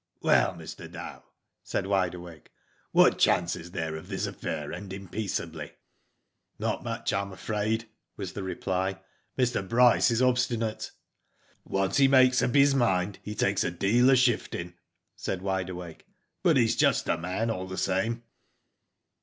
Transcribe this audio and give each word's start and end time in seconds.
'* 0.11 0.21
Well, 0.21 0.55
Mr. 0.55 0.91
Dow," 0.91 1.23
said 1.61 1.85
Wide 1.85 2.15
Awake," 2.15 2.49
what 2.91 3.19
chance 3.19 3.55
is 3.55 3.69
there 3.69 3.95
of 3.95 4.07
this 4.09 4.25
affair 4.25 4.73
ending 4.73 5.07
peaceably?" 5.07 5.73
''Not 6.59 6.81
much, 6.81 7.11
Tm 7.11 7.31
afraid/' 7.31 7.85
was 8.17 8.33
the 8.33 8.41
reply. 8.41 8.99
"Mr. 9.37 9.61
Bryce 9.69 10.09
is 10.09 10.19
obstinate." 10.19 10.89
"Once 11.65 11.97
he 11.97 12.07
makes 12.07 12.41
up 12.41 12.55
his 12.55 12.73
mind 12.73 13.19
he 13.21 13.35
takes 13.35 13.63
a* 13.63 13.69
deal 13.69 14.09
of 14.09 14.17
shifting," 14.17 14.73
said 15.15 15.43
Wide 15.43 15.69
Awake, 15.69 16.07
'*but 16.41 16.57
he's 16.57 16.73
a 16.73 16.79
just 16.79 17.05
man 17.05 17.51
all 17.51 17.67
the 17.67 17.77
same." 17.77 18.23